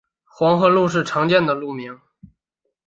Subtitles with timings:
[0.25, 2.01] 黄河路是常见的路名。